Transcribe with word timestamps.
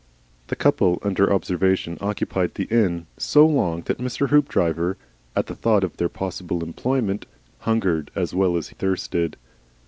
The 0.47 0.55
couple 0.55 0.97
under 1.03 1.31
observation 1.31 1.99
occupied 2.01 2.55
the 2.55 2.63
inn 2.71 3.05
so 3.19 3.45
long 3.45 3.83
that 3.83 3.99
Mr. 3.99 4.29
Hoopdriver 4.29 4.97
at 5.35 5.45
the 5.45 5.53
thought 5.53 5.83
of 5.83 5.97
their 5.97 6.09
possible 6.09 6.63
employment 6.63 7.27
hungered 7.59 8.09
as 8.15 8.33
well 8.33 8.57
as 8.57 8.71
thirsted. 8.71 9.37